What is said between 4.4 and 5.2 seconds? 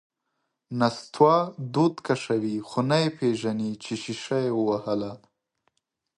یې ووهله…